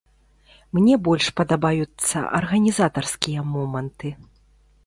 [0.77, 4.17] Мне больш падабаюцца арганізатарскія моманты.